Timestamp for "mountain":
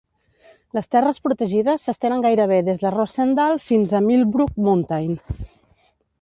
4.71-5.15